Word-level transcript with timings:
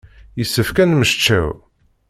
Yessefk 0.39 0.77
ad 0.77 0.87
nemmecčaw. 0.89 1.49